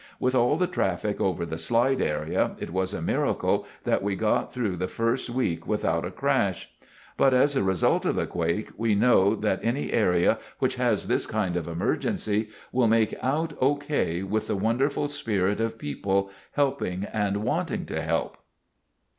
With 0.19 0.33
all 0.33 0.57
the 0.57 0.65
traffic 0.65 1.21
over 1.21 1.45
the 1.45 1.59
slide 1.59 2.01
area, 2.01 2.55
it 2.57 2.71
was 2.71 2.91
a 2.91 3.03
miracle 3.03 3.67
that 3.83 4.01
we 4.01 4.15
got 4.15 4.51
through 4.51 4.77
that 4.77 4.89
first 4.89 5.29
week 5.29 5.67
without 5.67 6.03
a 6.03 6.09
crash. 6.09 6.71
[Illustration: 6.71 6.77
Fallen 6.79 7.01
trees.] 7.03 7.15
"But 7.17 7.33
as 7.43 7.55
a 7.55 7.63
result 7.63 8.05
of 8.07 8.15
the 8.15 8.25
quake 8.25 8.71
we 8.77 8.95
know 8.95 9.35
that 9.35 9.59
any 9.61 9.93
area 9.93 10.39
which 10.57 10.77
has 10.77 11.05
this 11.05 11.27
kind 11.27 11.55
of 11.55 11.67
emergency 11.67 12.49
will 12.71 12.87
make 12.87 13.13
out 13.21 13.53
OK 13.61 14.23
with 14.23 14.47
the 14.47 14.55
wonderful 14.55 15.07
spirit 15.07 15.59
of 15.59 15.77
people, 15.77 16.31
helping 16.53 17.03
and 17.03 17.43
wanting 17.43 17.85
to 17.85 18.01
help." 18.01 18.37